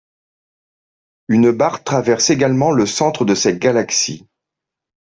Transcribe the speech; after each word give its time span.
Une 1.27 1.51
barre 1.51 1.83
traverse 1.83 2.31
également 2.31 2.71
le 2.71 2.87
centre 2.87 3.23
de 3.23 3.35
cette 3.35 3.59
galaxie. 3.59 4.25